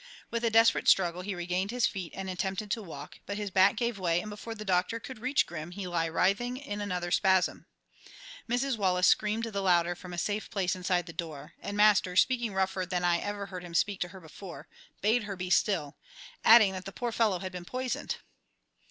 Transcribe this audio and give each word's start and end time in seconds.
With 0.31 0.43
a 0.43 0.49
desperate 0.49 0.87
struggle 0.87 1.21
he 1.21 1.35
regained 1.35 1.69
his 1.69 1.85
feet 1.85 2.11
and 2.15 2.27
attempted 2.27 2.71
to 2.71 2.81
walk, 2.81 3.19
but 3.27 3.37
his 3.37 3.51
back 3.51 3.75
gave 3.75 3.99
way 3.99 4.19
and 4.19 4.31
before 4.31 4.55
the 4.55 4.65
doctor 4.65 4.99
could 4.99 5.19
reach 5.19 5.45
Grim 5.45 5.69
he 5.69 5.85
lay 5.87 6.09
writhing 6.09 6.57
in 6.57 6.81
another 6.81 7.11
spasm. 7.11 7.67
Mrs. 8.49 8.77
Wallace 8.79 9.05
screamed 9.05 9.43
the 9.43 9.61
louder 9.61 9.93
from 9.93 10.11
a 10.11 10.17
safe 10.17 10.49
place 10.49 10.75
inside 10.75 11.05
the 11.05 11.13
door; 11.13 11.53
and 11.59 11.77
Master, 11.77 12.15
speaking 12.15 12.55
rougher 12.55 12.83
than 12.83 13.03
I 13.03 13.19
ever 13.19 13.45
heard 13.45 13.63
him 13.63 13.75
speak 13.75 13.99
to 14.01 14.07
her 14.07 14.19
before, 14.19 14.67
bade 15.01 15.25
her 15.25 15.35
be 15.35 15.51
still, 15.51 15.97
adding 16.43 16.71
that 16.73 16.85
the 16.85 16.91
poor 16.91 17.11
fellow 17.11 17.37
had 17.37 17.51
been 17.51 17.63
poisoned. 17.63 18.15